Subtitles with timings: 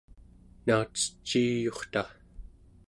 [0.65, 2.03] nauceciiyurta